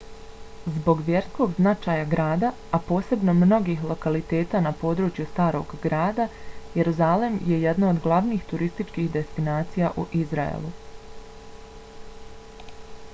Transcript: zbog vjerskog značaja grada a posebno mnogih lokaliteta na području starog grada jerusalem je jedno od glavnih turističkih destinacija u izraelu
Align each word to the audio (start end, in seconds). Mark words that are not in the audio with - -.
zbog 0.75 1.01
vjerskog 1.07 1.51
značaja 1.57 2.05
grada 2.13 2.49
a 2.77 2.79
posebno 2.87 3.35
mnogih 3.41 3.83
lokaliteta 3.89 4.61
na 4.69 4.71
području 4.85 5.27
starog 5.35 5.75
grada 5.85 6.27
jerusalem 6.81 7.39
je 7.51 7.61
jedno 7.67 7.93
od 7.95 8.01
glavnih 8.09 8.49
turističkih 8.55 9.13
destinacija 9.19 9.95
u 10.05 10.09
izraelu 10.25 10.73